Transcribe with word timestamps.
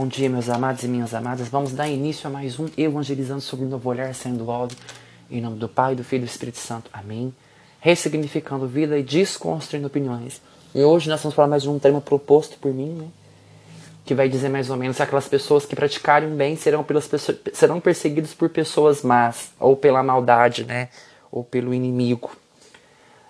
Bom 0.00 0.08
dia, 0.08 0.30
meus 0.30 0.48
amados 0.48 0.82
e 0.82 0.88
minhas 0.88 1.12
amadas. 1.12 1.46
Vamos 1.48 1.72
dar 1.72 1.86
início 1.86 2.26
a 2.26 2.30
mais 2.30 2.58
um 2.58 2.66
Evangelizando 2.74 3.42
sobre 3.42 3.66
o 3.66 3.68
Novo 3.68 3.86
Olhar, 3.90 4.14
sendo 4.14 4.48
óbvio, 4.48 4.78
em 5.30 5.42
nome 5.42 5.58
do 5.58 5.68
Pai, 5.68 5.94
do 5.94 6.02
Filho 6.02 6.22
e 6.22 6.24
do 6.24 6.30
Espírito 6.30 6.56
Santo. 6.56 6.90
Amém. 6.90 7.34
Ressignificando 7.80 8.66
vida 8.66 8.96
e 8.96 9.02
desconstruindo 9.02 9.88
opiniões. 9.88 10.40
E 10.74 10.82
hoje 10.82 11.10
nós 11.10 11.22
vamos 11.22 11.34
falar 11.34 11.48
mais 11.48 11.64
de 11.64 11.68
um 11.68 11.78
tema 11.78 12.00
proposto 12.00 12.56
por 12.56 12.72
mim, 12.72 12.94
né? 12.94 13.08
Que 14.02 14.14
vai 14.14 14.26
dizer 14.26 14.48
mais 14.48 14.70
ou 14.70 14.76
menos 14.78 14.96
que 14.96 15.02
aquelas 15.02 15.28
pessoas 15.28 15.66
que 15.66 15.76
praticarem 15.76 16.30
bem 16.30 16.56
serão, 16.56 16.82
pelas 16.82 17.06
serão 17.52 17.78
perseguidos 17.78 18.32
por 18.32 18.48
pessoas 18.48 19.02
más, 19.02 19.50
ou 19.60 19.76
pela 19.76 20.02
maldade, 20.02 20.64
né? 20.64 20.88
Ou 21.30 21.44
pelo 21.44 21.74
inimigo. 21.74 22.30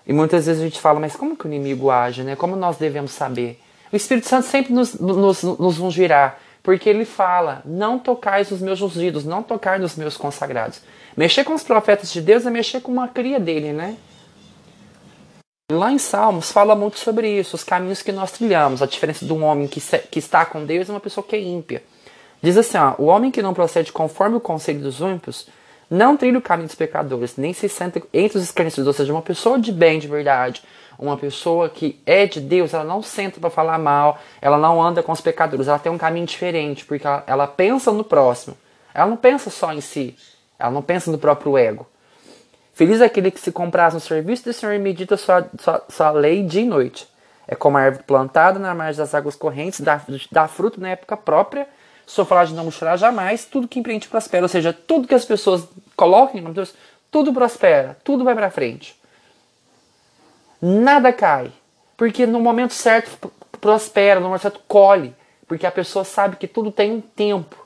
E 0.06 0.12
muitas 0.12 0.46
vezes 0.46 0.62
a 0.62 0.64
gente 0.64 0.80
fala, 0.80 1.00
mas 1.00 1.16
como 1.16 1.36
que 1.36 1.46
o 1.46 1.48
inimigo 1.48 1.90
age, 1.90 2.22
né? 2.22 2.36
Como 2.36 2.54
nós 2.54 2.76
devemos 2.76 3.10
saber? 3.10 3.60
O 3.92 3.96
Espírito 3.96 4.28
Santo 4.28 4.46
sempre 4.46 4.72
nos, 4.72 4.94
nos, 4.94 5.42
nos 5.42 5.80
ungirá 5.80 6.38
porque 6.62 6.88
ele 6.88 7.04
fala: 7.04 7.62
não 7.64 7.98
tocais 7.98 8.50
os 8.50 8.60
meus 8.60 8.80
ungidos, 8.80 9.24
não 9.24 9.42
tocar 9.42 9.78
nos 9.78 9.96
meus 9.96 10.16
consagrados. 10.16 10.80
Mexer 11.16 11.44
com 11.44 11.54
os 11.54 11.62
profetas 11.62 12.12
de 12.12 12.20
Deus 12.20 12.46
é 12.46 12.50
mexer 12.50 12.80
com 12.80 12.92
uma 12.92 13.08
cria 13.08 13.40
dele, 13.40 13.72
né? 13.72 13.96
Lá 15.70 15.92
em 15.92 15.98
Salmos 15.98 16.50
fala 16.50 16.74
muito 16.74 16.98
sobre 16.98 17.28
isso, 17.28 17.54
os 17.54 17.62
caminhos 17.62 18.02
que 18.02 18.10
nós 18.10 18.32
trilhamos, 18.32 18.82
a 18.82 18.86
diferença 18.86 19.24
de 19.24 19.32
um 19.32 19.44
homem 19.44 19.68
que, 19.68 19.80
que 20.10 20.18
está 20.18 20.44
com 20.44 20.64
Deus 20.64 20.88
e 20.88 20.90
uma 20.90 20.98
pessoa 20.98 21.24
que 21.24 21.36
é 21.36 21.40
ímpia. 21.40 21.82
Diz 22.42 22.56
assim: 22.56 22.78
ó, 22.78 22.94
o 22.98 23.04
homem 23.06 23.30
que 23.30 23.42
não 23.42 23.54
procede 23.54 23.92
conforme 23.92 24.36
o 24.36 24.40
conselho 24.40 24.80
dos 24.80 25.00
ímpios 25.00 25.46
não 25.90 26.16
trilha 26.16 26.38
o 26.38 26.42
caminho 26.42 26.68
dos 26.68 26.76
pecadores, 26.76 27.36
nem 27.36 27.52
se 27.52 27.68
senta 27.68 28.00
entre 28.14 28.38
os 28.38 28.44
escarnecidos, 28.44 28.86
ou 28.86 28.92
seja, 28.92 29.12
uma 29.12 29.20
pessoa 29.20 29.58
de 29.58 29.72
bem 29.72 29.98
de 29.98 30.06
verdade, 30.06 30.62
uma 30.96 31.16
pessoa 31.16 31.68
que 31.68 32.00
é 32.06 32.26
de 32.26 32.40
Deus, 32.40 32.72
ela 32.72 32.84
não 32.84 33.02
senta 33.02 33.40
para 33.40 33.50
falar 33.50 33.78
mal, 33.78 34.18
ela 34.40 34.56
não 34.56 34.80
anda 34.80 35.02
com 35.02 35.10
os 35.10 35.20
pecadores, 35.20 35.66
ela 35.66 35.78
tem 35.78 35.90
um 35.90 35.98
caminho 35.98 36.26
diferente, 36.26 36.84
porque 36.84 37.06
ela, 37.06 37.24
ela 37.26 37.46
pensa 37.46 37.90
no 37.90 38.04
próximo. 38.04 38.56
Ela 38.92 39.06
não 39.06 39.16
pensa 39.16 39.50
só 39.50 39.72
em 39.72 39.80
si, 39.80 40.16
ela 40.58 40.70
não 40.70 40.82
pensa 40.82 41.10
no 41.10 41.18
próprio 41.18 41.56
ego. 41.56 41.86
Feliz 42.74 43.00
é 43.00 43.06
aquele 43.06 43.30
que 43.30 43.40
se 43.40 43.50
compraz 43.50 43.94
no 43.94 44.00
serviço 44.00 44.44
do 44.44 44.52
Senhor 44.52 44.72
e 44.74 44.78
medita 44.78 45.16
sua, 45.16 45.48
sua, 45.58 45.84
sua 45.88 46.10
lei 46.12 46.42
dia 46.42 46.62
e 46.62 46.66
noite. 46.66 47.08
É 47.48 47.54
como 47.54 47.76
a 47.76 47.80
árvore 47.82 48.04
plantada 48.04 48.58
na 48.58 48.74
margem 48.74 48.98
das 48.98 49.14
águas 49.14 49.34
correntes, 49.34 49.80
dá, 49.80 50.00
dá 50.30 50.46
fruto 50.46 50.80
na 50.80 50.90
época 50.90 51.16
própria, 51.16 51.66
falar 52.24 52.44
de 52.44 52.54
não 52.54 52.64
mostrar 52.64 52.96
jamais, 52.96 53.44
tudo 53.44 53.68
que 53.68 53.78
empreende 53.78 54.08
prospera. 54.08 54.44
Ou 54.44 54.48
seja, 54.48 54.72
tudo 54.72 55.08
que 55.08 55.14
as 55.14 55.24
pessoas 55.24 55.66
colocam 55.96 56.38
em 56.38 56.42
nome 56.42 56.54
de 56.54 56.60
Deus, 56.60 56.74
tudo 57.10 57.32
prospera, 57.32 57.96
tudo 58.04 58.24
vai 58.24 58.34
para 58.34 58.50
frente 58.50 59.00
nada 60.60 61.12
cai. 61.12 61.50
Porque 61.96 62.26
no 62.26 62.40
momento 62.40 62.74
certo 62.74 63.32
prospera, 63.60 64.20
no 64.20 64.26
momento 64.26 64.42
certo 64.42 64.60
colhe. 64.66 65.14
Porque 65.46 65.66
a 65.66 65.72
pessoa 65.72 66.04
sabe 66.04 66.36
que 66.36 66.46
tudo 66.46 66.70
tem 66.70 66.92
um 66.92 67.00
tempo. 67.00 67.56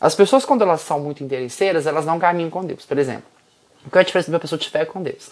As 0.00 0.14
pessoas, 0.14 0.44
quando 0.44 0.62
elas 0.62 0.80
são 0.80 1.00
muito 1.00 1.22
interesseiras, 1.22 1.86
elas 1.86 2.06
não 2.06 2.18
caminham 2.18 2.50
com 2.50 2.64
Deus. 2.64 2.84
Por 2.84 2.98
exemplo, 2.98 3.24
o 3.86 3.90
que 3.90 3.98
é 3.98 4.00
a 4.00 4.04
diferença 4.04 4.30
de 4.30 4.34
uma 4.34 4.40
pessoa 4.40 4.58
de 4.58 4.68
fé 4.68 4.84
com 4.84 5.02
Deus? 5.02 5.30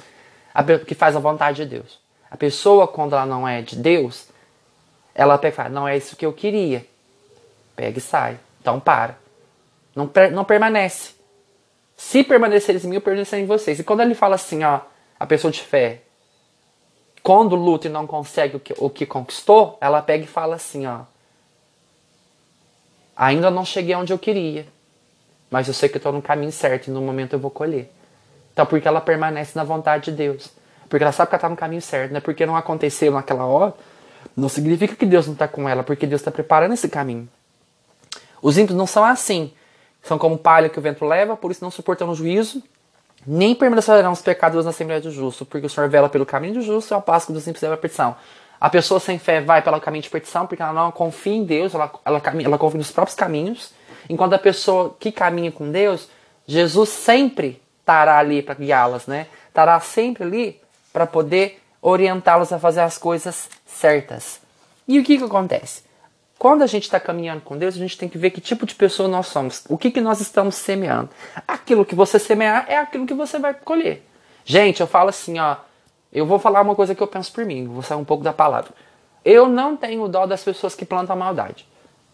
A 0.54 0.62
que 0.64 0.94
faz 0.94 1.16
a 1.16 1.20
vontade 1.20 1.64
de 1.64 1.76
Deus. 1.76 1.98
A 2.30 2.36
pessoa, 2.36 2.86
quando 2.86 3.14
ela 3.14 3.24
não 3.24 3.46
é 3.46 3.62
de 3.62 3.76
Deus, 3.76 4.28
ela 5.14 5.38
pega 5.38 5.54
e 5.54 5.56
fala, 5.56 5.68
não 5.68 5.88
é 5.88 5.96
isso 5.96 6.16
que 6.16 6.26
eu 6.26 6.32
queria. 6.32 6.84
Pega 7.78 7.96
e 7.96 8.00
sai. 8.00 8.40
Então 8.60 8.80
para. 8.80 9.16
Não, 9.94 10.10
não 10.32 10.44
permanece. 10.44 11.12
Se 11.96 12.24
permaneceres 12.24 12.84
em 12.84 12.88
mim, 12.88 12.96
eu 12.96 13.00
permanecerei 13.00 13.44
em 13.44 13.46
vocês. 13.46 13.78
E 13.78 13.84
quando 13.84 14.00
ele 14.00 14.16
fala 14.16 14.34
assim, 14.34 14.64
ó, 14.64 14.80
a 15.18 15.26
pessoa 15.26 15.52
de 15.52 15.60
fé, 15.60 16.00
quando 17.22 17.54
luta 17.54 17.86
e 17.86 17.90
não 17.90 18.04
consegue 18.04 18.56
o 18.56 18.60
que, 18.60 18.74
o 18.76 18.90
que 18.90 19.06
conquistou, 19.06 19.78
ela 19.80 20.02
pega 20.02 20.24
e 20.24 20.26
fala 20.26 20.56
assim, 20.56 20.88
ó. 20.88 21.02
Ainda 23.16 23.48
não 23.48 23.64
cheguei 23.64 23.94
onde 23.94 24.12
eu 24.12 24.18
queria, 24.18 24.66
mas 25.48 25.68
eu 25.68 25.74
sei 25.74 25.88
que 25.88 25.98
estou 25.98 26.12
no 26.12 26.20
caminho 26.20 26.50
certo 26.50 26.88
e 26.88 26.90
no 26.90 27.00
momento 27.00 27.34
eu 27.34 27.38
vou 27.38 27.50
colher. 27.50 27.88
Então, 28.52 28.66
porque 28.66 28.88
ela 28.88 29.00
permanece 29.00 29.52
na 29.54 29.62
vontade 29.62 30.10
de 30.10 30.16
Deus. 30.16 30.50
Porque 30.88 31.04
ela 31.04 31.12
sabe 31.12 31.28
que 31.28 31.36
ela 31.36 31.38
está 31.38 31.48
no 31.48 31.56
caminho 31.56 31.82
certo, 31.82 32.10
não 32.10 32.18
é 32.18 32.20
porque 32.20 32.44
não 32.44 32.56
aconteceu 32.56 33.12
naquela 33.12 33.46
hora, 33.46 33.72
não 34.36 34.48
significa 34.48 34.96
que 34.96 35.06
Deus 35.06 35.26
não 35.26 35.34
está 35.34 35.46
com 35.46 35.68
ela, 35.68 35.84
porque 35.84 36.08
Deus 36.08 36.20
está 36.20 36.32
preparando 36.32 36.74
esse 36.74 36.88
caminho. 36.88 37.28
Os 38.42 38.58
ímpios 38.58 38.76
não 38.76 38.86
são 38.86 39.04
assim. 39.04 39.52
São 40.02 40.18
como 40.18 40.38
palha 40.38 40.68
que 40.68 40.78
o 40.78 40.82
vento 40.82 41.04
leva, 41.04 41.36
por 41.36 41.50
isso 41.50 41.62
não 41.62 41.70
suportam 41.70 42.08
o 42.08 42.14
juízo, 42.14 42.62
nem 43.26 43.54
permanecerão 43.54 44.12
os 44.12 44.22
pecadores 44.22 44.64
na 44.64 44.70
Assembleia 44.70 45.00
do 45.00 45.10
Justo, 45.10 45.44
porque 45.44 45.66
o 45.66 45.70
Senhor 45.70 45.88
vela 45.90 46.08
pelo 46.08 46.24
caminho 46.24 46.54
do 46.54 46.62
justo 46.62 46.92
e 46.92 46.94
ao 46.94 47.02
passo 47.02 47.32
dos 47.32 47.42
simples 47.42 47.62
leva 47.62 47.74
a 47.74 47.78
perdição. 47.78 48.16
A 48.60 48.70
pessoa 48.70 48.98
sem 48.98 49.18
fé 49.18 49.40
vai 49.40 49.62
pelo 49.62 49.80
caminho 49.80 50.02
de 50.02 50.10
perdição 50.10 50.46
porque 50.46 50.62
ela 50.62 50.72
não 50.72 50.90
confia 50.90 51.34
em 51.34 51.44
Deus, 51.44 51.74
ela, 51.74 51.90
ela, 52.04 52.22
ela 52.44 52.58
confia 52.58 52.78
nos 52.78 52.90
próprios 52.90 53.16
caminhos. 53.16 53.72
Enquanto 54.08 54.32
a 54.32 54.38
pessoa 54.38 54.96
que 54.98 55.12
caminha 55.12 55.52
com 55.52 55.70
Deus, 55.70 56.08
Jesus 56.46 56.88
sempre 56.88 57.60
estará 57.80 58.18
ali 58.18 58.42
para 58.42 58.54
guiá-las, 58.54 59.06
né? 59.06 59.26
Estará 59.48 59.78
sempre 59.80 60.24
ali 60.24 60.60
para 60.92 61.06
poder 61.06 61.60
orientá-las 61.80 62.52
a 62.52 62.58
fazer 62.58 62.80
as 62.80 62.98
coisas 62.98 63.48
certas. 63.66 64.40
E 64.86 64.98
o 64.98 65.04
que, 65.04 65.18
que 65.18 65.24
acontece? 65.24 65.82
Quando 66.38 66.62
a 66.62 66.66
gente 66.66 66.84
está 66.84 67.00
caminhando 67.00 67.40
com 67.40 67.58
Deus, 67.58 67.74
a 67.74 67.78
gente 67.78 67.98
tem 67.98 68.08
que 68.08 68.16
ver 68.16 68.30
que 68.30 68.40
tipo 68.40 68.64
de 68.64 68.74
pessoa 68.74 69.08
nós 69.08 69.26
somos. 69.26 69.64
O 69.68 69.76
que, 69.76 69.90
que 69.90 70.00
nós 70.00 70.20
estamos 70.20 70.54
semeando. 70.54 71.10
Aquilo 71.46 71.84
que 71.84 71.96
você 71.96 72.18
semear 72.18 72.64
é 72.68 72.76
aquilo 72.76 73.06
que 73.06 73.14
você 73.14 73.38
vai 73.40 73.54
colher. 73.54 74.06
Gente, 74.44 74.80
eu 74.80 74.86
falo 74.86 75.08
assim, 75.08 75.38
ó. 75.38 75.56
Eu 76.12 76.24
vou 76.24 76.38
falar 76.38 76.62
uma 76.62 76.76
coisa 76.76 76.94
que 76.94 77.02
eu 77.02 77.06
penso 77.08 77.32
por 77.32 77.44
mim, 77.44 77.66
vou 77.66 77.82
sair 77.82 77.98
um 77.98 78.04
pouco 78.04 78.22
da 78.22 78.32
palavra. 78.32 78.70
Eu 79.24 79.48
não 79.48 79.76
tenho 79.76 80.08
dó 80.08 80.26
das 80.26 80.42
pessoas 80.42 80.74
que 80.74 80.86
plantam 80.86 81.16
maldade, 81.16 81.68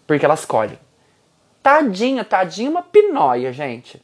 porque 0.07 0.25
elas 0.25 0.45
colhem. 0.45 0.79
Tadinha, 1.63 2.25
tadinha, 2.25 2.71
uma 2.71 2.83
pinóia, 2.83 3.53
gente. 3.53 4.03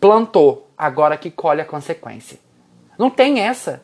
Plantou, 0.00 0.70
agora 0.78 1.18
que 1.18 1.30
colhe 1.30 1.60
a 1.60 1.66
consequência. 1.66 2.38
Não 2.96 3.10
tem 3.10 3.40
essa. 3.40 3.82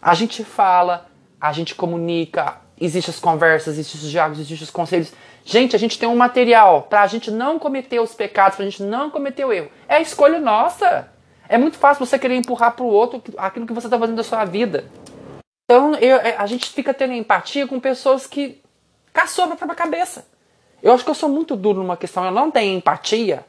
A 0.00 0.14
gente 0.14 0.44
fala, 0.44 1.08
a 1.40 1.52
gente 1.52 1.74
comunica, 1.74 2.60
existem 2.80 3.12
as 3.12 3.20
conversas, 3.20 3.74
existem 3.74 4.00
os 4.00 4.10
diálogos, 4.10 4.38
existem 4.40 4.64
os 4.64 4.70
conselhos. 4.70 5.12
Gente, 5.44 5.76
a 5.76 5.78
gente 5.78 5.98
tem 5.98 6.08
um 6.08 6.16
material 6.16 6.82
para 6.82 7.02
a 7.02 7.06
gente 7.06 7.30
não 7.30 7.58
cometer 7.58 8.00
os 8.00 8.14
pecados, 8.14 8.56
para 8.56 8.66
a 8.66 8.68
gente 8.68 8.82
não 8.82 9.10
cometer 9.10 9.44
o 9.44 9.52
erro. 9.52 9.70
É 9.88 10.00
escolha 10.00 10.40
nossa. 10.40 11.08
É 11.48 11.56
muito 11.56 11.78
fácil 11.78 12.04
você 12.04 12.18
querer 12.18 12.36
empurrar 12.36 12.72
para 12.72 12.84
o 12.84 12.88
outro 12.88 13.22
aquilo 13.36 13.66
que 13.66 13.72
você 13.72 13.86
está 13.86 13.98
fazendo 13.98 14.16
da 14.16 14.24
sua 14.24 14.44
vida. 14.44 14.84
Então 15.64 15.94
eu, 15.94 16.16
é, 16.16 16.36
a 16.36 16.46
gente 16.46 16.70
fica 16.70 16.92
tendo 16.92 17.12
empatia 17.12 17.66
com 17.66 17.78
pessoas 17.80 18.26
que 18.26 18.60
caçou 19.12 19.44
a 19.44 19.48
própria 19.48 19.74
cabeça. 19.74 20.26
Eu 20.82 20.92
acho 20.92 21.04
que 21.04 21.10
eu 21.10 21.14
sou 21.14 21.28
muito 21.28 21.56
duro 21.56 21.78
numa 21.78 21.96
questão. 21.96 22.24
Eu 22.24 22.30
não 22.30 22.50
tenho 22.50 22.76
empatia 22.76 23.44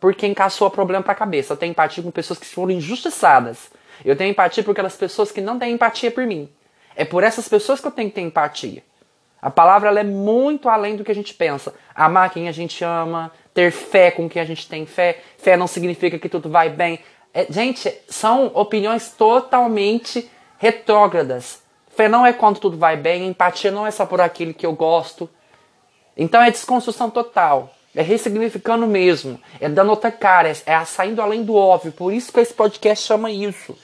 por 0.00 0.14
quem 0.14 0.34
caçou 0.34 0.70
problema 0.70 1.02
para 1.02 1.12
a 1.12 1.16
cabeça. 1.16 1.52
Eu 1.52 1.56
tenho 1.56 1.70
empatia 1.70 2.02
com 2.02 2.10
pessoas 2.10 2.38
que 2.38 2.46
foram 2.46 2.72
injustiçadas. 2.72 3.70
Eu 4.04 4.16
tenho 4.16 4.30
empatia 4.30 4.64
por 4.64 4.72
aquelas 4.72 4.96
pessoas 4.96 5.30
que 5.30 5.40
não 5.40 5.58
têm 5.58 5.74
empatia 5.74 6.10
por 6.10 6.26
mim. 6.26 6.50
É 6.96 7.04
por 7.04 7.22
essas 7.22 7.48
pessoas 7.48 7.80
que 7.80 7.86
eu 7.86 7.90
tenho 7.90 8.08
que 8.08 8.14
ter 8.14 8.20
empatia. 8.22 8.82
A 9.40 9.50
palavra 9.50 9.88
ela 9.88 10.00
é 10.00 10.04
muito 10.04 10.68
além 10.68 10.94
do 10.94 11.02
que 11.02 11.10
a 11.10 11.14
gente 11.14 11.34
pensa. 11.34 11.74
Amar 11.94 12.30
quem 12.30 12.48
a 12.48 12.52
gente 12.52 12.84
ama, 12.84 13.32
ter 13.52 13.72
fé 13.72 14.10
com 14.10 14.28
quem 14.28 14.40
a 14.40 14.44
gente 14.44 14.68
tem 14.68 14.86
fé. 14.86 15.20
Fé 15.36 15.56
não 15.56 15.66
significa 15.66 16.18
que 16.18 16.28
tudo 16.28 16.48
vai 16.48 16.70
bem. 16.70 17.00
É, 17.34 17.46
gente, 17.50 17.92
são 18.08 18.52
opiniões 18.54 19.10
totalmente 19.10 20.30
retrógradas. 20.58 21.60
Fé 21.88 22.08
não 22.08 22.24
é 22.24 22.32
quando 22.32 22.60
tudo 22.60 22.76
vai 22.76 22.96
bem, 22.96 23.26
empatia 23.26 23.70
não 23.70 23.86
é 23.86 23.90
só 23.90 24.06
por 24.06 24.20
aquilo 24.20 24.54
que 24.54 24.64
eu 24.64 24.72
gosto. 24.72 25.28
Então 26.16 26.40
é 26.40 26.50
desconstrução 26.50 27.10
total. 27.10 27.74
É 27.94 28.00
ressignificando 28.00 28.86
mesmo. 28.86 29.40
É 29.60 29.68
dando 29.68 29.90
outra 29.90 30.10
cara. 30.10 30.48
É, 30.48 30.54
é 30.66 30.84
saindo 30.84 31.20
além 31.20 31.42
do 31.42 31.54
óbvio. 31.54 31.92
Por 31.92 32.12
isso 32.12 32.32
que 32.32 32.40
esse 32.40 32.54
podcast 32.54 33.04
chama 33.04 33.30
isso. 33.30 33.76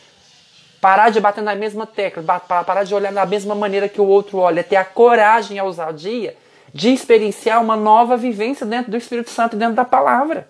Parar 0.81 1.11
de 1.11 1.21
bater 1.21 1.43
na 1.43 1.55
mesma 1.55 1.87
tecla, 1.87 2.22
parar 2.41 2.84
de 2.84 2.94
olhar 2.94 3.12
da 3.12 3.27
mesma 3.27 3.55
maneira 3.55 3.89
que 3.89 4.00
o 4.00 4.06
outro 4.06 4.39
olha, 4.39 4.62
ter 4.62 4.77
a 4.77 4.84
coragem 4.84 5.56
e 5.56 5.61
a 5.61 5.65
ousadia 5.65 6.37
de 6.72 6.93
experienciar 6.93 7.62
uma 7.62 7.77
nova 7.77 8.16
vivência 8.16 8.65
dentro 8.65 8.91
do 8.91 8.97
Espírito 8.97 9.30
Santo, 9.30 9.57
dentro 9.57 9.75
da 9.75 9.84
palavra. 9.84 10.48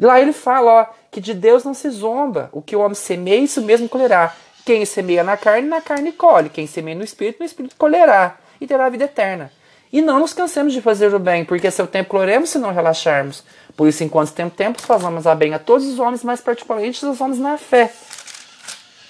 Lá 0.00 0.20
ele 0.20 0.32
fala 0.32 0.72
ó, 0.72 0.86
que 1.10 1.20
de 1.20 1.34
Deus 1.34 1.64
não 1.64 1.74
se 1.74 1.90
zomba. 1.90 2.48
O 2.52 2.62
que 2.62 2.76
o 2.76 2.80
homem 2.80 2.94
semeia, 2.94 3.38
isso 3.38 3.60
mesmo 3.62 3.88
colherá. 3.88 4.34
Quem 4.64 4.84
semeia 4.84 5.24
na 5.24 5.36
carne, 5.36 5.68
na 5.68 5.80
carne 5.80 6.12
colhe. 6.12 6.48
Quem 6.48 6.66
semeia 6.66 6.96
no 6.96 7.04
Espírito, 7.04 7.40
no 7.40 7.46
Espírito 7.46 7.76
colherá. 7.76 8.36
E 8.60 8.66
terá 8.66 8.86
a 8.86 8.90
vida 8.90 9.04
eterna. 9.04 9.50
E 9.92 10.02
não 10.02 10.18
nos 10.20 10.34
cansemos 10.34 10.72
de 10.72 10.82
fazer 10.82 11.14
o 11.14 11.18
bem, 11.18 11.44
porque 11.44 11.70
seu 11.70 11.86
tempo 11.86 12.10
colheremos 12.10 12.50
se 12.50 12.58
não 12.58 12.72
relaxarmos. 12.72 13.42
Por 13.76 13.88
isso, 13.88 14.04
enquanto 14.04 14.32
tempo 14.32 14.54
temos, 14.54 14.82
façamos 14.82 15.26
a 15.26 15.34
bem 15.34 15.54
a 15.54 15.58
todos 15.58 15.86
os 15.86 15.98
homens, 15.98 16.22
mas 16.22 16.40
particularmente 16.40 17.04
aos 17.04 17.20
homens 17.20 17.38
na 17.40 17.56
fé. 17.56 17.90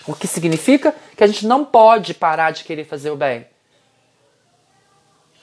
O 0.09 0.15
que 0.15 0.27
significa 0.27 0.95
que 1.15 1.23
a 1.23 1.27
gente 1.27 1.47
não 1.47 1.67
pode 1.67 2.15
parar 2.15 2.51
de 2.51 2.65
querer 2.65 2.85
fazer 2.85 3.11
o 3.11 3.17
bem. 3.17 3.47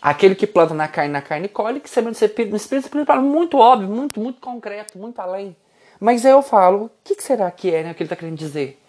Aquele 0.01 0.33
que 0.33 0.47
planta 0.47 0.73
na 0.73 0.87
carne, 0.87 1.11
na 1.11 1.21
carne 1.21 1.47
colhe, 1.47 1.79
que 1.79 1.89
semeia 1.89 2.11
no 2.11 2.25
espírito, 2.25 2.55
espírito 2.55 2.85
espiritual, 2.85 3.21
muito 3.21 3.57
óbvio, 3.57 3.87
muito, 3.87 4.19
muito 4.19 4.41
concreto, 4.41 4.97
muito 4.97 5.19
além. 5.19 5.55
Mas 5.99 6.25
aí 6.25 6.31
eu 6.31 6.41
falo, 6.41 6.85
o 6.85 6.91
que, 7.03 7.21
será 7.21 7.49
que 7.51 7.73
é 7.73 7.83
né, 7.83 7.91
o 7.91 7.95
que 7.95 8.01
ele 8.01 8.07
está 8.07 8.15
querendo 8.15 8.37
dizer? 8.37 8.81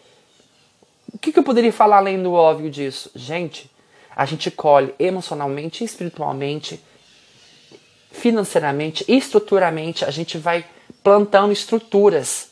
O 1.13 1.19
que, 1.19 1.31
que 1.31 1.39
eu 1.39 1.43
poderia 1.43 1.73
falar 1.73 1.99
além 1.99 2.23
do 2.23 2.33
óbvio 2.33 2.71
disso? 2.71 3.11
Gente, 3.15 3.71
a 4.15 4.25
gente 4.25 4.51
colhe 4.51 4.95
emocionalmente, 4.99 5.85
espiritualmente, 5.85 6.83
financeiramente, 8.11 9.05
estruturalmente, 9.07 10.05
a 10.07 10.11
gente 10.11 10.39
vai 10.39 10.65
plantando 11.03 11.53
estruturas. 11.53 12.51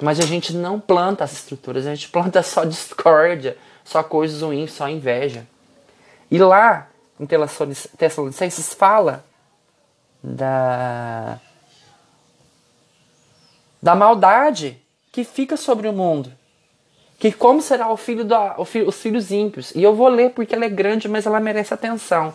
Mas 0.00 0.20
a 0.20 0.26
gente 0.26 0.54
não 0.54 0.78
planta 0.78 1.24
as 1.24 1.32
estruturas, 1.32 1.86
a 1.86 1.94
gente 1.94 2.08
planta 2.08 2.42
só 2.42 2.64
discórdia, 2.66 3.56
só 3.84 4.02
coisas 4.02 4.42
ruins, 4.42 4.72
só 4.72 4.88
inveja. 4.88 5.46
E 6.30 6.38
lá, 6.38 6.88
em 7.18 7.26
Tessalonicenses, 7.26 8.74
fala 8.74 9.24
da, 10.22 11.38
da 13.80 13.94
maldade 13.94 14.80
que 15.12 15.24
fica 15.24 15.56
sobre 15.56 15.88
o 15.88 15.92
mundo. 15.92 16.32
Que 17.18 17.32
como 17.32 17.62
será 17.62 17.90
o 17.90 17.96
filho 17.96 18.24
da, 18.24 18.54
o 18.58 18.64
filho, 18.64 18.88
os 18.88 19.00
filhos 19.00 19.30
ímpios. 19.30 19.74
E 19.74 19.82
eu 19.82 19.94
vou 19.94 20.08
ler 20.08 20.30
porque 20.30 20.54
ela 20.54 20.66
é 20.66 20.68
grande, 20.68 21.08
mas 21.08 21.24
ela 21.24 21.40
merece 21.40 21.72
atenção. 21.72 22.34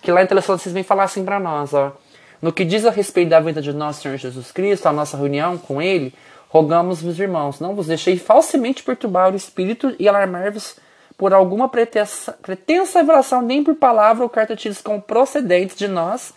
Que 0.00 0.10
lá 0.10 0.22
em 0.22 0.26
Tessalonicenses 0.26 0.72
vem 0.72 0.82
falar 0.82 1.04
assim 1.04 1.24
para 1.24 1.38
nós, 1.38 1.74
ó. 1.74 1.94
No 2.40 2.52
que 2.52 2.64
diz 2.64 2.84
a 2.86 2.90
respeito 2.90 3.30
da 3.30 3.40
vida 3.40 3.60
de 3.60 3.72
nosso 3.72 4.02
Senhor 4.02 4.16
Jesus 4.16 4.52
Cristo, 4.52 4.86
a 4.86 4.92
nossa 4.92 5.16
reunião 5.16 5.58
com 5.58 5.82
Ele, 5.82 6.14
rogamos 6.48 7.02
vos 7.02 7.18
irmãos, 7.18 7.60
não 7.60 7.74
vos 7.74 7.86
deixei 7.86 8.16
falsamente 8.18 8.82
perturbar 8.82 9.32
o 9.32 9.36
espírito 9.36 9.94
e 9.98 10.08
alarmar-vos 10.08 10.76
por 11.16 11.32
alguma 11.32 11.68
pretensa, 11.68 12.32
pretensa 12.42 13.00
revelação, 13.00 13.42
nem 13.42 13.64
por 13.64 13.74
palavra 13.74 14.22
ou 14.22 14.28
carta 14.28 14.54
tidas 14.54 14.82
como 14.82 15.00
procedentes 15.00 15.76
de 15.76 15.88
nós, 15.88 16.34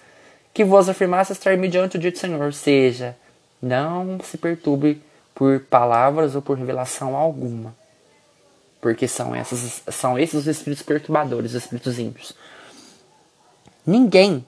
que 0.54 0.64
vos 0.64 0.90
afirmasse 0.90 1.34
estar 1.34 1.56
mediante 1.58 1.98
o 1.98 2.00
dia 2.00 2.12
do 2.12 2.18
Senhor. 2.18 2.42
Ou 2.42 2.52
seja, 2.52 3.16
não 3.62 4.20
se 4.24 4.38
perturbe 4.38 5.02
por 5.36 5.60
palavras 5.62 6.36
ou 6.36 6.42
por 6.42 6.58
revelação 6.58 7.16
alguma. 7.16 7.76
Porque 8.82 9.08
são, 9.08 9.36
essas, 9.36 9.84
são 9.90 10.18
esses 10.18 10.36
os 10.36 10.48
espíritos 10.48 10.84
perturbadores, 10.86 11.52
os 11.52 11.64
espíritos 11.64 12.00
ímpios. 12.00 12.34
Ninguém, 13.86 14.46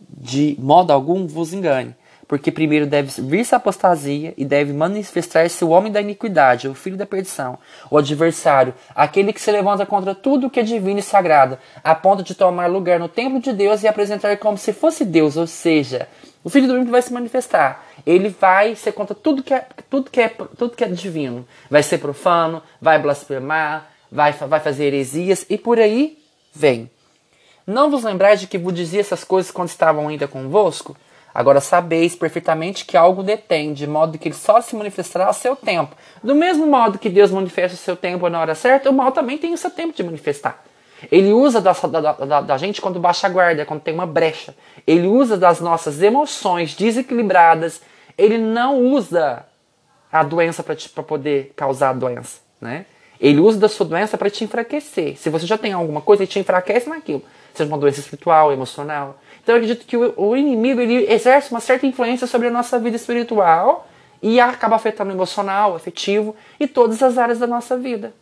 de 0.00 0.56
modo 0.58 0.92
algum, 0.92 1.26
vos 1.26 1.52
engane 1.52 1.94
porque 2.30 2.52
primeiro 2.52 2.86
deve 2.86 3.20
vir-se 3.22 3.56
a 3.56 3.58
apostasia 3.58 4.32
e 4.36 4.44
deve 4.44 4.72
manifestar-se 4.72 5.64
o 5.64 5.70
homem 5.70 5.90
da 5.90 6.00
iniquidade, 6.00 6.68
o 6.68 6.76
filho 6.76 6.96
da 6.96 7.04
perdição, 7.04 7.58
o 7.90 7.98
adversário, 7.98 8.72
aquele 8.94 9.32
que 9.32 9.40
se 9.40 9.50
levanta 9.50 9.84
contra 9.84 10.14
tudo 10.14 10.46
o 10.46 10.50
que 10.50 10.60
é 10.60 10.62
divino 10.62 11.00
e 11.00 11.02
sagrado, 11.02 11.58
a 11.82 11.92
ponto 11.92 12.22
de 12.22 12.36
tomar 12.36 12.68
lugar 12.68 13.00
no 13.00 13.08
templo 13.08 13.40
de 13.40 13.52
Deus 13.52 13.82
e 13.82 13.88
apresentar 13.88 14.36
como 14.36 14.56
se 14.56 14.72
fosse 14.72 15.04
Deus, 15.04 15.36
ou 15.36 15.48
seja, 15.48 16.06
o 16.44 16.48
filho 16.48 16.68
do 16.68 16.74
homem 16.74 16.84
vai 16.84 17.02
se 17.02 17.12
manifestar. 17.12 17.84
Ele 18.06 18.28
vai 18.28 18.76
ser 18.76 18.92
contra 18.92 19.12
tudo 19.12 19.42
que 19.42 19.52
é, 19.52 19.66
tudo 19.90 20.08
que 20.08 20.20
é, 20.20 20.28
tudo 20.28 20.76
que 20.76 20.84
é 20.84 20.88
divino. 20.88 21.44
Vai 21.68 21.82
ser 21.82 21.98
profano, 21.98 22.62
vai 22.80 22.96
blasfemar, 23.00 23.90
vai, 24.08 24.30
vai 24.34 24.60
fazer 24.60 24.84
heresias 24.84 25.44
e 25.50 25.58
por 25.58 25.80
aí 25.80 26.16
vem. 26.54 26.88
Não 27.66 27.90
vos 27.90 28.04
lembrais 28.04 28.38
de 28.38 28.46
que 28.46 28.56
vos 28.56 28.72
dizia 28.72 29.00
essas 29.00 29.24
coisas 29.24 29.50
quando 29.50 29.70
estavam 29.70 30.06
ainda 30.06 30.28
convosco? 30.28 30.96
Agora 31.34 31.60
sabeis 31.60 32.16
perfeitamente 32.16 32.84
que 32.84 32.96
algo 32.96 33.22
detém, 33.22 33.72
de 33.72 33.86
modo 33.86 34.18
que 34.18 34.28
ele 34.28 34.34
só 34.34 34.60
se 34.60 34.74
manifestará 34.74 35.28
a 35.28 35.32
seu 35.32 35.54
tempo. 35.54 35.94
Do 36.22 36.34
mesmo 36.34 36.66
modo 36.66 36.98
que 36.98 37.08
Deus 37.08 37.30
manifesta 37.30 37.74
o 37.76 37.78
seu 37.78 37.96
tempo 37.96 38.28
na 38.28 38.40
hora 38.40 38.54
certa, 38.54 38.90
o 38.90 38.92
mal 38.92 39.12
também 39.12 39.38
tem 39.38 39.52
o 39.52 39.58
seu 39.58 39.70
tempo 39.70 39.94
de 39.94 40.02
manifestar. 40.02 40.62
Ele 41.10 41.32
usa 41.32 41.60
da, 41.60 41.72
da, 41.72 42.12
da, 42.12 42.40
da 42.40 42.58
gente 42.58 42.80
quando 42.80 42.98
baixa 42.98 43.26
a 43.26 43.30
guarda, 43.30 43.64
quando 43.64 43.80
tem 43.80 43.94
uma 43.94 44.06
brecha. 44.06 44.54
Ele 44.86 45.06
usa 45.06 45.36
das 45.36 45.60
nossas 45.60 46.02
emoções 46.02 46.74
desequilibradas. 46.74 47.80
Ele 48.18 48.36
não 48.36 48.78
usa 48.82 49.44
a 50.12 50.22
doença 50.22 50.62
para 50.62 51.02
poder 51.02 51.52
causar 51.56 51.90
a 51.90 51.94
doença. 51.94 52.40
Né? 52.60 52.84
Ele 53.20 53.40
usa 53.40 53.58
da 53.58 53.68
sua 53.68 53.86
doença 53.86 54.18
para 54.18 54.28
te 54.28 54.44
enfraquecer. 54.44 55.16
Se 55.16 55.30
você 55.30 55.46
já 55.46 55.56
tem 55.56 55.72
alguma 55.72 56.00
coisa, 56.00 56.22
ele 56.22 56.30
te 56.30 56.38
enfraquece 56.38 56.88
naquilo. 56.88 57.22
Seja 57.54 57.68
uma 57.68 57.78
doença 57.78 58.00
espiritual, 58.00 58.52
emocional. 58.52 59.18
Então 59.42 59.54
eu 59.54 59.62
acredito 59.62 59.86
que 59.86 59.96
o, 59.96 60.14
o 60.16 60.36
inimigo 60.36 60.80
ele 60.80 61.10
exerce 61.10 61.50
uma 61.50 61.60
certa 61.60 61.86
influência 61.86 62.26
sobre 62.26 62.48
a 62.48 62.50
nossa 62.50 62.78
vida 62.78 62.96
espiritual 62.96 63.88
e 64.22 64.38
acaba 64.38 64.76
afetando 64.76 65.10
o 65.10 65.14
emocional, 65.14 65.72
o 65.72 65.76
afetivo 65.76 66.36
e 66.58 66.66
todas 66.66 67.02
as 67.02 67.18
áreas 67.18 67.38
da 67.38 67.46
nossa 67.46 67.76
vida. 67.76 68.12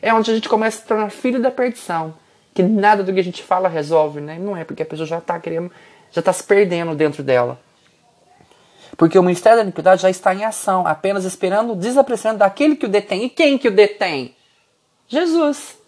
É 0.00 0.14
onde 0.14 0.30
a 0.30 0.34
gente 0.34 0.48
começa 0.48 0.78
a 0.78 0.80
se 0.80 0.86
tornar 0.86 1.10
filho 1.10 1.40
da 1.40 1.50
perdição. 1.50 2.14
Que 2.54 2.62
nada 2.62 3.02
do 3.02 3.12
que 3.12 3.20
a 3.20 3.24
gente 3.24 3.42
fala 3.42 3.68
resolve, 3.68 4.20
né? 4.20 4.38
Não 4.38 4.56
é 4.56 4.64
porque 4.64 4.82
a 4.82 4.86
pessoa 4.86 5.06
já 5.06 5.18
está 5.18 5.38
querendo, 5.38 5.70
já 6.10 6.20
está 6.20 6.32
se 6.32 6.44
perdendo 6.44 6.94
dentro 6.94 7.22
dela. 7.22 7.60
Porque 8.96 9.18
o 9.18 9.22
ministério 9.22 9.58
da 9.58 9.64
iniquidade 9.64 10.02
já 10.02 10.10
está 10.10 10.34
em 10.34 10.44
ação, 10.44 10.86
apenas 10.86 11.24
esperando 11.24 11.72
o 11.72 11.76
desaparecimento 11.76 12.38
daquele 12.38 12.76
que 12.76 12.86
o 12.86 12.88
detém. 12.88 13.24
E 13.24 13.30
quem 13.30 13.56
que 13.56 13.68
o 13.68 13.70
detém? 13.70 14.34
Jesus. 15.08 15.78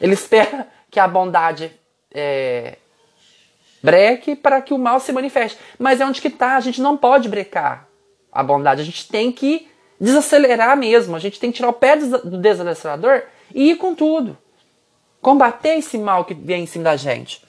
Ele 0.00 0.14
espera 0.14 0.66
que 0.90 1.00
a 1.00 1.06
bondade 1.08 1.72
é, 2.12 2.78
breque 3.86 4.34
para 4.34 4.60
que 4.60 4.74
o 4.74 4.78
mal 4.78 4.98
se 4.98 5.12
manifeste. 5.12 5.56
Mas 5.78 6.00
é 6.00 6.04
onde 6.04 6.20
que 6.20 6.26
está, 6.26 6.56
a 6.56 6.60
gente 6.60 6.82
não 6.82 6.96
pode 6.96 7.28
brecar 7.28 7.86
a 8.32 8.42
bondade, 8.42 8.82
a 8.82 8.84
gente 8.84 9.08
tem 9.08 9.30
que 9.30 9.68
desacelerar 10.00 10.76
mesmo, 10.76 11.14
a 11.14 11.18
gente 11.20 11.38
tem 11.38 11.50
que 11.50 11.56
tirar 11.56 11.68
o 11.68 11.72
pé 11.72 11.96
do 11.96 12.36
desacelerador 12.36 13.22
e 13.54 13.70
ir 13.70 13.76
com 13.76 13.94
tudo. 13.94 14.36
Combater 15.22 15.78
esse 15.78 15.96
mal 15.96 16.24
que 16.24 16.34
vem 16.34 16.64
em 16.64 16.66
cima 16.66 16.84
da 16.84 16.96
gente. 16.96 17.46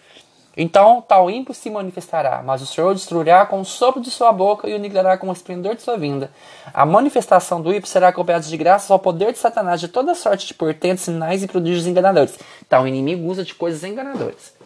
Então, 0.55 1.03
tal 1.07 1.29
ímpio 1.29 1.53
se 1.53 1.69
manifestará, 1.69 2.41
mas 2.43 2.61
o 2.61 2.65
Senhor 2.65 2.93
destruirá 2.93 3.45
com 3.45 3.59
o 3.59 3.65
sopro 3.65 4.01
de 4.01 4.09
sua 4.09 4.31
boca 4.31 4.67
e 4.67 4.73
o 4.73 4.75
aniquilará 4.75 5.15
com 5.15 5.29
o 5.29 5.33
esplendor 5.33 5.75
de 5.75 5.83
sua 5.83 5.97
vinda. 5.97 6.31
A 6.73 6.83
manifestação 6.83 7.61
do 7.61 7.71
ímpio 7.71 7.87
será 7.87 8.07
acompanhada 8.07 8.45
de 8.45 8.57
graças 8.57 8.89
ao 8.89 8.97
poder 8.97 9.33
de 9.33 9.37
Satanás 9.37 9.79
de 9.79 9.87
toda 9.87 10.15
sorte 10.15 10.47
de 10.47 10.53
portentos, 10.55 11.03
sinais 11.03 11.43
e 11.43 11.47
prodígios 11.47 11.85
enganadores. 11.85 12.39
Então, 12.65 12.83
o 12.83 12.87
inimigo 12.87 13.27
usa 13.27 13.43
de 13.43 13.53
coisas 13.53 13.83
enganadoras. 13.83 14.56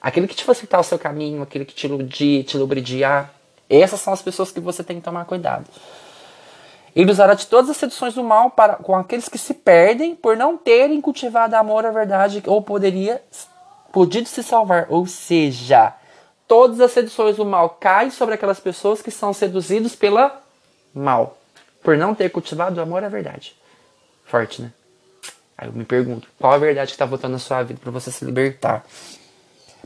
Aquele 0.00 0.28
que 0.28 0.34
te 0.34 0.44
facilitar 0.44 0.80
o 0.80 0.84
seu 0.84 0.98
caminho, 0.98 1.42
aquele 1.42 1.64
que 1.64 1.74
te 1.74 1.86
iludir, 1.86 2.44
te 2.44 2.56
lubridiar. 2.56 3.32
Essas 3.68 4.00
são 4.00 4.12
as 4.12 4.22
pessoas 4.22 4.50
que 4.50 4.60
você 4.60 4.84
tem 4.84 4.96
que 4.96 5.02
tomar 5.02 5.24
cuidado. 5.24 5.66
Ele 6.94 7.10
usará 7.10 7.34
de 7.34 7.46
todas 7.46 7.70
as 7.70 7.76
seduções 7.76 8.14
do 8.14 8.24
mal 8.24 8.50
para, 8.50 8.76
com 8.76 8.96
aqueles 8.96 9.28
que 9.28 9.38
se 9.38 9.54
perdem 9.54 10.16
por 10.16 10.36
não 10.36 10.56
terem 10.56 11.00
cultivado 11.00 11.54
amor 11.54 11.84
à 11.84 11.90
verdade 11.90 12.42
ou 12.46 12.62
poderia 12.62 13.22
podido 13.92 14.28
se 14.28 14.42
salvar. 14.42 14.86
Ou 14.88 15.06
seja, 15.06 15.92
todas 16.46 16.80
as 16.80 16.92
seduções 16.92 17.36
do 17.36 17.44
mal 17.44 17.70
caem 17.70 18.10
sobre 18.10 18.34
aquelas 18.34 18.58
pessoas 18.58 19.02
que 19.02 19.10
são 19.10 19.32
seduzidos 19.32 19.94
pela 19.94 20.42
mal, 20.94 21.38
por 21.82 21.96
não 21.96 22.14
ter 22.14 22.30
cultivado 22.30 22.80
o 22.80 22.82
amor 22.82 23.04
à 23.04 23.08
verdade. 23.08 23.54
Forte, 24.24 24.62
né? 24.62 24.72
Aí 25.56 25.68
eu 25.68 25.72
me 25.72 25.84
pergunto, 25.84 26.28
qual 26.38 26.52
a 26.52 26.58
verdade 26.58 26.88
que 26.88 26.94
está 26.94 27.04
voltando 27.04 27.32
na 27.32 27.38
sua 27.38 27.62
vida 27.62 27.80
para 27.82 27.90
você 27.90 28.10
se 28.10 28.24
libertar? 28.24 28.84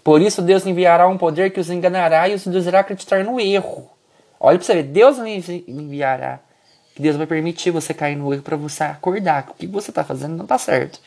Por 0.03 0.21
isso 0.21 0.43
Deus 0.43 0.67
enviará 0.67 1.07
um 1.07 1.17
poder 1.17 1.51
que 1.51 1.61
os 1.61 1.71
enganará 1.71 2.29
e 2.29 2.35
os 2.35 2.47
induzirá 2.47 2.79
a 2.79 2.81
acreditar 2.81 3.25
no 3.25 3.39
erro. 3.39 3.91
Olha 4.41 4.59
para 4.59 4.67
você 4.67 4.75
ver, 4.75 4.83
Deus 4.85 5.19
enviará. 5.19 6.41
Que 6.95 7.01
Deus 7.01 7.17
vai 7.17 7.27
permitir 7.27 7.71
você 7.71 7.95
cair 7.95 8.17
no 8.17 8.33
erro 8.33 8.43
para 8.43 8.57
você 8.57 8.83
acordar. 8.83 9.49
O 9.51 9.55
que 9.55 9.67
você 9.67 9.91
está 9.91 10.03
fazendo 10.03 10.37
não 10.37 10.45
está 10.45 10.59
certo. 10.59 11.01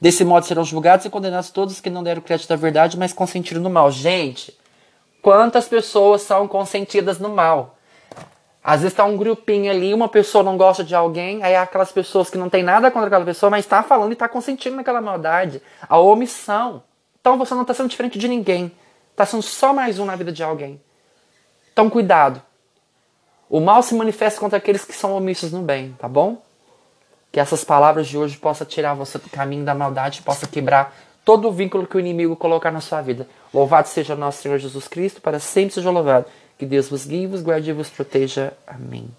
Desse 0.00 0.24
modo 0.24 0.44
serão 0.44 0.64
julgados 0.64 1.06
e 1.06 1.10
condenados 1.10 1.50
todos 1.50 1.80
que 1.80 1.88
não 1.88 2.02
deram 2.02 2.20
crédito 2.20 2.52
à 2.52 2.56
verdade, 2.56 2.98
mas 2.98 3.12
consentiram 3.12 3.62
no 3.62 3.70
mal. 3.70 3.90
Gente, 3.90 4.56
quantas 5.22 5.68
pessoas 5.68 6.22
são 6.22 6.46
consentidas 6.46 7.18
no 7.18 7.30
mal? 7.30 7.76
Às 8.62 8.80
vezes 8.80 8.92
está 8.92 9.04
um 9.04 9.16
grupinho 9.16 9.70
ali, 9.70 9.94
uma 9.94 10.08
pessoa 10.08 10.42
não 10.42 10.56
gosta 10.56 10.82
de 10.82 10.92
alguém, 10.94 11.42
aí 11.44 11.52
é 11.52 11.56
aquelas 11.56 11.92
pessoas 11.92 12.28
que 12.28 12.36
não 12.36 12.50
tem 12.50 12.64
nada 12.64 12.90
contra 12.90 13.06
aquela 13.06 13.24
pessoa, 13.24 13.48
mas 13.48 13.64
está 13.64 13.80
falando 13.80 14.10
e 14.10 14.14
está 14.14 14.28
consentindo 14.28 14.74
naquela 14.74 15.00
maldade. 15.00 15.62
A 15.88 15.98
omissão. 15.98 16.82
Então 17.26 17.36
você 17.36 17.54
não 17.54 17.62
está 17.62 17.74
sendo 17.74 17.88
diferente 17.88 18.20
de 18.20 18.28
ninguém. 18.28 18.70
Está 19.10 19.26
sendo 19.26 19.42
só 19.42 19.72
mais 19.72 19.98
um 19.98 20.04
na 20.04 20.14
vida 20.14 20.30
de 20.30 20.44
alguém. 20.44 20.80
Então 21.72 21.90
cuidado. 21.90 22.40
O 23.50 23.58
mal 23.58 23.82
se 23.82 23.96
manifesta 23.96 24.38
contra 24.38 24.58
aqueles 24.58 24.84
que 24.84 24.92
são 24.92 25.12
omissos 25.12 25.50
no 25.50 25.60
bem, 25.60 25.92
tá 25.98 26.06
bom? 26.06 26.40
Que 27.32 27.40
essas 27.40 27.64
palavras 27.64 28.06
de 28.06 28.16
hoje 28.16 28.36
possam 28.36 28.64
tirar 28.64 28.94
você 28.94 29.18
do 29.18 29.28
caminho 29.28 29.64
da 29.64 29.74
maldade, 29.74 30.22
possa 30.22 30.46
quebrar 30.46 30.96
todo 31.24 31.48
o 31.48 31.52
vínculo 31.52 31.84
que 31.84 31.96
o 31.96 32.00
inimigo 32.00 32.36
colocar 32.36 32.70
na 32.70 32.80
sua 32.80 33.02
vida. 33.02 33.26
Louvado 33.52 33.88
seja 33.88 34.14
nosso 34.14 34.40
Senhor 34.42 34.58
Jesus 34.58 34.86
Cristo, 34.86 35.20
para 35.20 35.40
sempre 35.40 35.74
seja 35.74 35.90
louvado. 35.90 36.26
Que 36.56 36.64
Deus 36.64 36.88
vos 36.88 37.04
guie, 37.04 37.26
vos 37.26 37.42
guarde 37.42 37.70
e 37.70 37.72
vos 37.72 37.90
proteja. 37.90 38.52
Amém. 38.64 39.10